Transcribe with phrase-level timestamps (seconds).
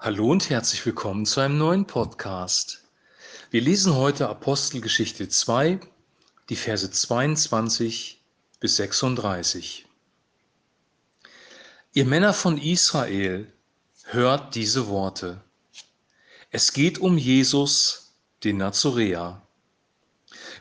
[0.00, 2.84] Hallo und herzlich willkommen zu einem neuen Podcast.
[3.50, 5.80] Wir lesen heute Apostelgeschichte 2,
[6.48, 8.20] die Verse 22
[8.60, 9.86] bis 36.
[11.94, 13.52] Ihr Männer von Israel,
[14.04, 15.42] hört diese Worte.
[16.52, 18.12] Es geht um Jesus,
[18.44, 19.42] den Nazoräer.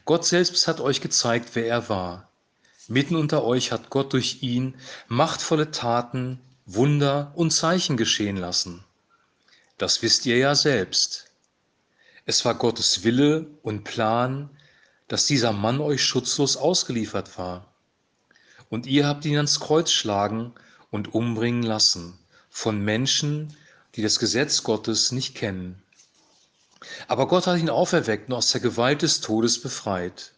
[0.05, 2.31] Gott selbst hat euch gezeigt, wer er war.
[2.87, 4.73] Mitten unter euch hat Gott durch ihn
[5.07, 8.83] machtvolle Taten, Wunder und Zeichen geschehen lassen.
[9.77, 11.25] Das wisst ihr ja selbst.
[12.25, 14.49] Es war Gottes Wille und Plan,
[15.07, 17.71] dass dieser Mann euch schutzlos ausgeliefert war.
[18.69, 20.53] Und ihr habt ihn ans Kreuz schlagen
[20.89, 22.17] und umbringen lassen
[22.49, 23.55] von Menschen,
[23.95, 25.81] die das Gesetz Gottes nicht kennen.
[27.07, 30.33] Aber Gott hat ihn auferweckt und aus der Gewalt des Todes befreit,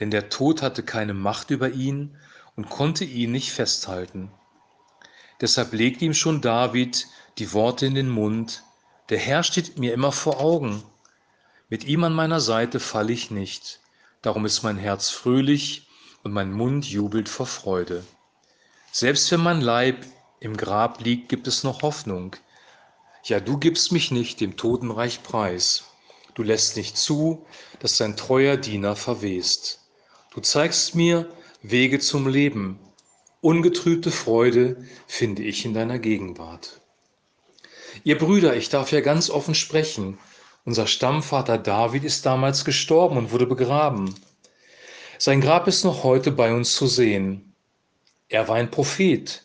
[0.00, 2.16] denn der Tod hatte keine Macht über ihn
[2.56, 4.32] und konnte ihn nicht festhalten.
[5.40, 7.06] Deshalb legte ihm schon David
[7.38, 8.64] die Worte in den Mund,
[9.08, 10.82] der Herr steht mir immer vor Augen.
[11.68, 13.80] Mit ihm an meiner Seite falle ich nicht.
[14.20, 15.88] Darum ist mein Herz fröhlich
[16.22, 18.04] und mein Mund jubelt vor Freude.
[18.92, 20.04] Selbst wenn mein Leib
[20.38, 22.36] im Grab liegt, gibt es noch Hoffnung.
[23.24, 25.84] Ja, du gibst mich nicht dem Totenreich preis.
[26.34, 27.46] Du lässt nicht zu,
[27.78, 29.80] dass dein treuer Diener verwest.
[30.34, 31.28] Du zeigst mir
[31.62, 32.78] Wege zum Leben.
[33.40, 36.81] Ungetrübte Freude finde ich in deiner Gegenwart.
[38.04, 40.18] Ihr Brüder, ich darf ja ganz offen sprechen.
[40.64, 44.14] Unser Stammvater David ist damals gestorben und wurde begraben.
[45.18, 47.54] Sein Grab ist noch heute bei uns zu sehen.
[48.28, 49.42] Er war ein Prophet.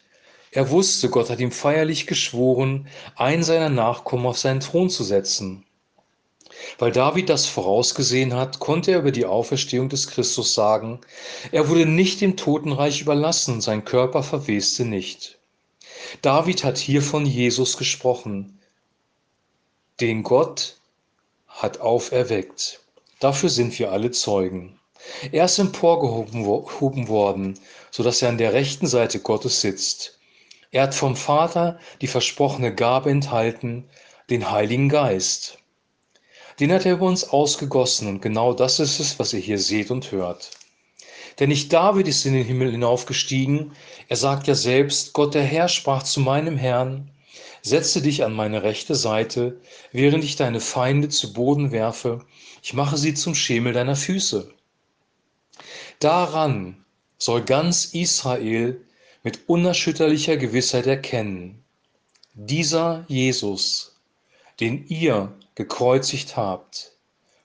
[0.51, 5.65] Er wusste, Gott hat ihm feierlich geschworen, einen seiner Nachkommen auf seinen Thron zu setzen.
[6.79, 11.01] Weil David das vorausgesehen hat, konnte er über die Auferstehung des Christus sagen,
[11.51, 15.36] er wurde nicht dem Totenreich überlassen, sein Körper verweste nicht.
[16.21, 18.59] David hat hier von Jesus gesprochen,
[19.99, 20.77] den Gott
[21.47, 22.81] hat auferweckt.
[23.19, 24.79] Dafür sind wir alle Zeugen.
[25.31, 27.59] Er ist emporgehoben worden,
[27.91, 30.19] sodass er an der rechten Seite Gottes sitzt.
[30.71, 33.89] Er hat vom Vater die versprochene Gabe enthalten,
[34.29, 35.57] den Heiligen Geist.
[36.59, 39.91] Den hat er über uns ausgegossen und genau das ist es, was ihr hier seht
[39.91, 40.51] und hört.
[41.39, 43.73] Denn nicht David ist in den Himmel hinaufgestiegen.
[44.07, 47.11] Er sagt ja selbst, Gott der Herr sprach zu meinem Herrn,
[47.61, 49.59] setze dich an meine rechte Seite,
[49.91, 52.25] während ich deine Feinde zu Boden werfe.
[52.63, 54.51] Ich mache sie zum Schemel deiner Füße.
[55.99, 56.85] Daran
[57.17, 58.81] soll ganz Israel
[59.23, 61.63] mit unerschütterlicher Gewissheit erkennen,
[62.33, 63.95] dieser Jesus,
[64.59, 66.93] den ihr gekreuzigt habt,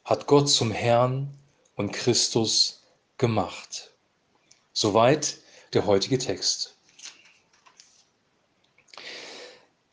[0.04, 1.34] hat Gott zum Herrn
[1.76, 2.81] und Christus
[3.22, 3.93] gemacht.
[4.72, 5.38] Soweit
[5.75, 6.75] der heutige Text.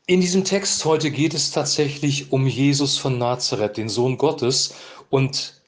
[0.06, 4.74] In diesem Text heute geht es tatsächlich um Jesus von Nazareth, den Sohn Gottes.
[5.10, 5.62] Und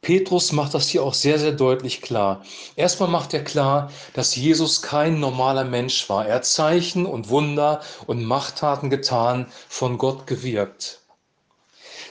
[0.00, 2.42] Petrus macht das hier auch sehr, sehr deutlich klar.
[2.74, 6.26] Erstmal macht er klar, dass Jesus kein normaler Mensch war.
[6.26, 11.00] Er hat Zeichen und Wunder und Machttaten getan, von Gott gewirkt.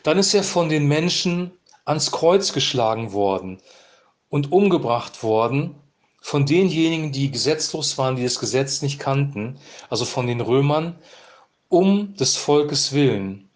[0.03, 1.51] Dann ist er von den Menschen
[1.83, 3.59] ans Kreuz geschlagen worden
[4.29, 5.75] und umgebracht worden
[6.21, 9.59] von denjenigen, die gesetzlos waren, die das Gesetz nicht kannten,
[9.89, 10.95] also von den Römern,
[11.69, 13.47] um des Volkes willen.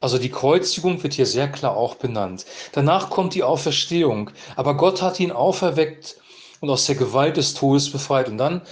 [0.00, 2.44] Also die Kreuzigung wird hier sehr klar auch benannt.
[2.72, 6.16] Danach kommt die Auferstehung, aber Gott hat ihn auferweckt
[6.60, 8.28] und aus der Gewalt des Todes befreit.
[8.28, 8.62] Und dann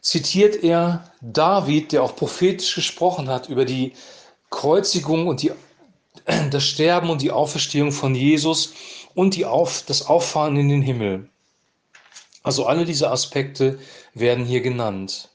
[0.00, 3.94] zitiert er David, der auch prophetisch gesprochen hat über die
[4.50, 5.50] Kreuzigung und die,
[6.50, 8.72] das Sterben und die Auferstehung von Jesus
[9.16, 11.28] und Auf, das Auffahren in den Himmel.
[12.42, 13.78] Also alle diese Aspekte
[14.12, 15.30] werden hier genannt.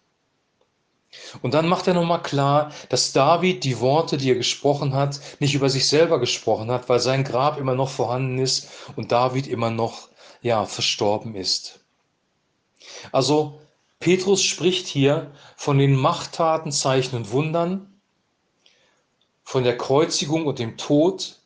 [1.42, 5.56] Und dann macht er nochmal klar, dass David die Worte, die er gesprochen hat, nicht
[5.56, 9.72] über sich selber gesprochen hat, weil sein Grab immer noch vorhanden ist und David immer
[9.72, 10.09] noch,
[10.44, 11.80] ja, verstorben ist.
[13.12, 13.59] Also,
[14.00, 18.00] Petrus spricht hier von den Machttaten, Zeichen und Wundern,
[19.44, 21.40] von der Kreuzigung und dem Tod,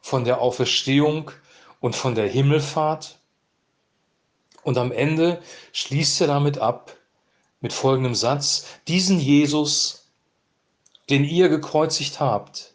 [0.00, 1.32] von der Auferstehung
[1.80, 3.18] und von der Himmelfahrt.
[4.62, 5.42] Und am Ende
[5.72, 6.96] schließt er damit ab
[7.60, 10.10] mit folgendem Satz, diesen Jesus,
[11.10, 12.74] den ihr gekreuzigt habt,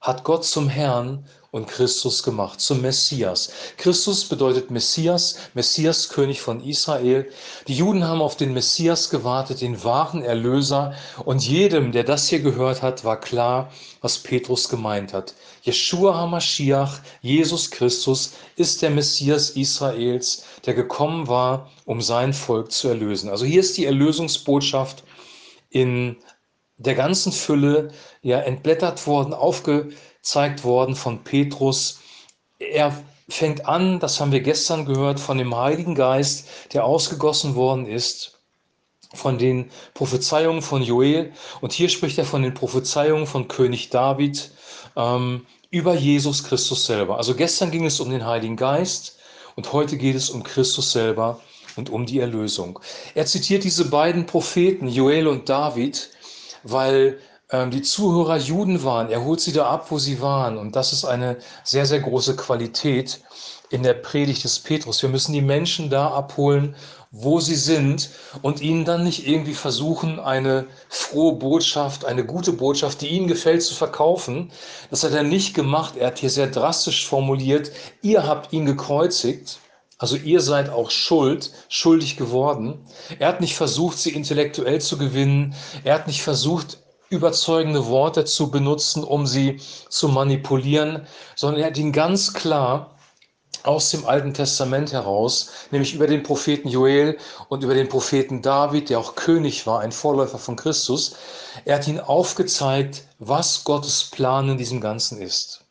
[0.00, 3.52] hat Gott zum Herrn und Christus gemacht, zum Messias.
[3.76, 7.30] Christus bedeutet Messias, Messias König von Israel.
[7.68, 10.94] Die Juden haben auf den Messias gewartet, den wahren Erlöser.
[11.24, 13.70] Und jedem, der das hier gehört hat, war klar,
[14.00, 15.36] was Petrus gemeint hat.
[15.62, 22.88] Jeshua HaMashiach, Jesus Christus, ist der Messias Israels, der gekommen war, um sein Volk zu
[22.88, 23.30] erlösen.
[23.30, 25.04] Also hier ist die Erlösungsbotschaft
[25.70, 26.16] in
[26.76, 27.90] der ganzen Fülle
[28.22, 32.00] ja entblättert worden, aufgezeigt worden von Petrus.
[32.58, 32.96] Er
[33.28, 38.38] fängt an, das haben wir gestern gehört, von dem Heiligen Geist, der ausgegossen worden ist,
[39.14, 41.32] von den Prophezeiungen von Joel.
[41.60, 44.50] Und hier spricht er von den Prophezeiungen von König David
[44.96, 47.16] ähm, über Jesus Christus selber.
[47.16, 49.18] Also gestern ging es um den Heiligen Geist
[49.56, 51.40] und heute geht es um Christus selber
[51.76, 52.78] und um die Erlösung.
[53.14, 56.10] Er zitiert diese beiden Propheten, Joel und David,
[56.64, 57.18] weil
[57.50, 59.10] ähm, die Zuhörer Juden waren.
[59.10, 60.58] Er holt sie da ab, wo sie waren.
[60.58, 63.20] Und das ist eine sehr, sehr große Qualität
[63.70, 65.02] in der Predigt des Petrus.
[65.02, 66.74] Wir müssen die Menschen da abholen,
[67.10, 68.10] wo sie sind
[68.42, 73.62] und ihnen dann nicht irgendwie versuchen, eine frohe Botschaft, eine gute Botschaft, die ihnen gefällt,
[73.62, 74.50] zu verkaufen.
[74.90, 75.96] Das hat er nicht gemacht.
[75.96, 77.70] Er hat hier sehr drastisch formuliert,
[78.02, 79.60] ihr habt ihn gekreuzigt.
[80.04, 82.84] Also ihr seid auch schuld, schuldig geworden.
[83.18, 85.54] Er hat nicht versucht, sie intellektuell zu gewinnen.
[85.82, 86.76] Er hat nicht versucht,
[87.08, 91.06] überzeugende Worte zu benutzen, um sie zu manipulieren,
[91.36, 92.98] sondern er hat ihn ganz klar
[93.62, 97.16] aus dem Alten Testament heraus, nämlich über den Propheten Joel
[97.48, 101.16] und über den Propheten David, der auch König war, ein Vorläufer von Christus.
[101.64, 105.63] Er hat ihn aufgezeigt, was Gottes Plan in diesem Ganzen ist.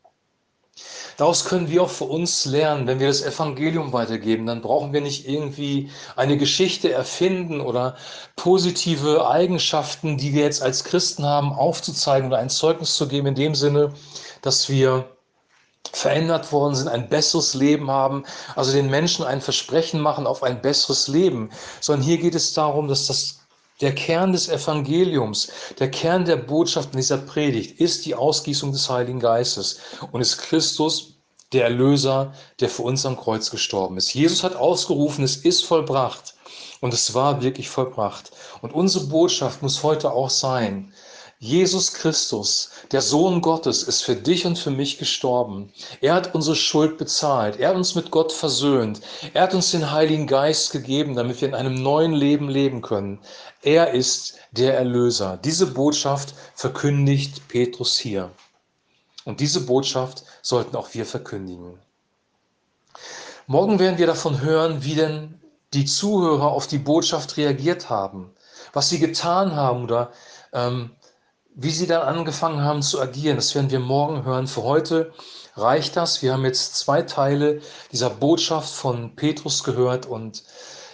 [1.17, 5.01] Daraus können wir auch für uns lernen, wenn wir das Evangelium weitergeben, dann brauchen wir
[5.01, 7.95] nicht irgendwie eine Geschichte erfinden oder
[8.35, 13.35] positive Eigenschaften, die wir jetzt als Christen haben, aufzuzeigen oder ein Zeugnis zu geben, in
[13.35, 13.93] dem Sinne,
[14.41, 15.05] dass wir
[15.91, 18.23] verändert worden sind, ein besseres Leben haben,
[18.55, 21.49] also den Menschen ein Versprechen machen auf ein besseres Leben,
[21.81, 23.42] sondern hier geht es darum, dass das
[23.83, 28.89] der Kern des Evangeliums, der Kern der Botschaft in dieser Predigt ist die Ausgießung des
[28.89, 29.81] Heiligen Geistes
[30.13, 31.15] und ist Christus,
[31.51, 34.13] der Erlöser, der für uns am Kreuz gestorben ist.
[34.13, 36.33] Jesus hat ausgerufen, es ist vollbracht
[36.79, 38.31] und es war wirklich vollbracht.
[38.61, 40.93] Und unsere Botschaft muss heute auch sein,
[41.43, 45.73] Jesus Christus, der Sohn Gottes, ist für dich und für mich gestorben.
[45.99, 47.59] Er hat unsere Schuld bezahlt.
[47.59, 49.01] Er hat uns mit Gott versöhnt.
[49.33, 53.19] Er hat uns den Heiligen Geist gegeben, damit wir in einem neuen Leben leben können.
[53.61, 55.37] Er ist der Erlöser.
[55.43, 58.31] Diese Botschaft verkündigt Petrus hier.
[59.25, 61.77] Und diese Botschaft sollten auch wir verkündigen.
[63.47, 65.41] Morgen werden wir davon hören, wie denn
[65.73, 68.33] die Zuhörer auf die Botschaft reagiert haben,
[68.71, 70.13] was sie getan haben oder
[70.53, 70.91] ähm,
[71.55, 74.47] wie sie dann angefangen haben zu agieren, das werden wir morgen hören.
[74.47, 75.13] Für heute
[75.55, 76.21] reicht das.
[76.21, 77.61] Wir haben jetzt zwei Teile
[77.91, 80.43] dieser Botschaft von Petrus gehört und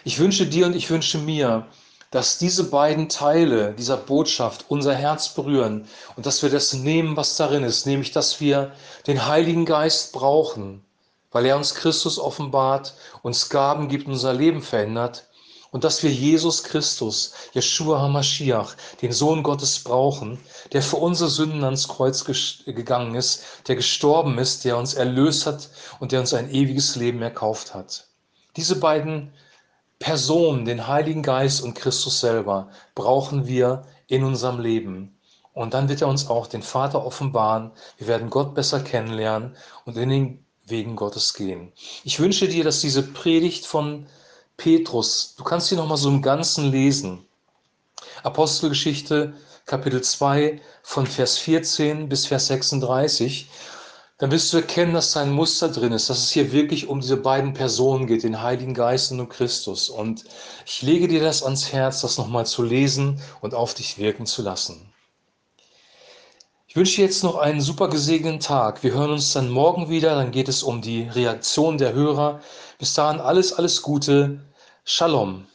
[0.04, 1.68] ich wünsche dir und ich wünsche mir,
[2.12, 7.38] dass diese beiden Teile dieser Botschaft unser Herz berühren und dass wir das nehmen, was
[7.38, 8.74] darin ist, nämlich dass wir
[9.08, 10.84] den Heiligen Geist brauchen,
[11.32, 15.29] weil er uns Christus offenbart, uns Gaben gibt, unser Leben verändert
[15.72, 20.40] und dass wir Jesus Christus, Yeshua HaMashiach, den Sohn Gottes brauchen,
[20.74, 22.26] der für unsere Sünden ans Kreuz
[22.66, 25.70] gegangen ist, der gestorben ist, der uns erlöst hat
[26.00, 28.08] und der uns ein ewiges Leben erkauft hat.
[28.56, 29.32] Diese beiden
[30.00, 35.20] Personen, den Heiligen Geist und Christus selber, brauchen wir in unserem Leben.
[35.54, 37.72] Und dann wird er uns auch den Vater offenbaren.
[37.98, 39.56] Wir werden Gott besser kennenlernen
[39.86, 41.74] und in den Wegen Gottes gehen.
[42.04, 44.08] Ich wünsche dir, dass diese Predigt von
[44.60, 47.26] Petrus, du kannst sie noch mal so im Ganzen lesen.
[48.22, 49.34] Apostelgeschichte
[49.66, 53.50] Kapitel 2 von Vers 14 bis Vers 36,
[54.18, 57.00] dann wirst du erkennen, dass da ein Muster drin ist, dass es hier wirklich um
[57.00, 59.90] diese beiden Personen geht, den Heiligen Geist und Christus.
[59.90, 60.26] Und
[60.66, 64.42] ich lege dir das ans Herz, das nochmal zu lesen und auf dich wirken zu
[64.42, 64.92] lassen.
[66.68, 68.84] Ich wünsche dir jetzt noch einen super gesegneten Tag.
[68.84, 72.42] Wir hören uns dann morgen wieder, dann geht es um die Reaktion der Hörer.
[72.78, 74.42] Bis dahin alles, alles Gute.
[74.90, 75.46] Shalom.